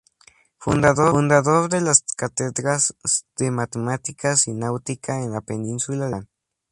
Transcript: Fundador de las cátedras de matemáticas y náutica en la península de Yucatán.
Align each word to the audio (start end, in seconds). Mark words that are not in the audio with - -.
Fundador 0.57 1.69
de 1.69 1.79
las 1.79 2.01
cátedras 2.17 2.95
de 3.37 3.51
matemáticas 3.51 4.47
y 4.47 4.53
náutica 4.55 5.21
en 5.23 5.31
la 5.33 5.41
península 5.41 6.05
de 6.05 6.11
Yucatán. 6.21 6.29